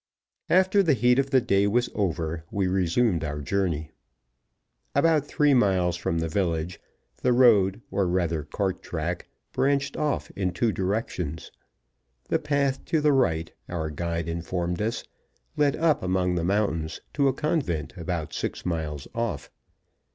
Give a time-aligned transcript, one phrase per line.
[0.49, 3.91] After the heat of the day was over we resumed our journey.
[4.95, 6.81] About three miles from the village,
[7.21, 11.51] the road, or rather cart track, branched off in two directions.
[12.29, 15.03] The path to the right, our guide informed us,
[15.55, 19.51] led up among the mountains to a convent about six miles off.